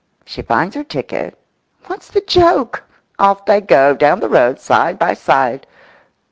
She 0.25 0.41
finds 0.41 0.75
her 0.75 0.83
ticket. 0.83 1.37
What's 1.85 2.07
the 2.07 2.21
joke? 2.21 2.81
Off 3.19 3.45
they 3.45 3.61
go, 3.61 3.95
down 3.95 4.19
the 4.19 4.29
road, 4.29 4.59
side 4.59 4.97
by 4.97 5.13
side. 5.13 5.67